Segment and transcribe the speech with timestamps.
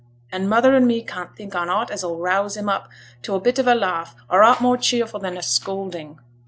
[0.31, 2.89] An' mother and me can't think on aught as 'll rouse him up
[3.21, 6.17] to a bit of a laugh, or aught more cheerful than a scolding.